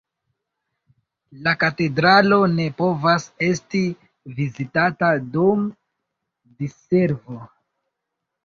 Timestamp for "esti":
3.49-3.83